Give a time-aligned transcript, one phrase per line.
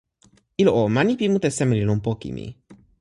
[0.61, 2.47] ilo o, mani pi mute seme li lon poki mi?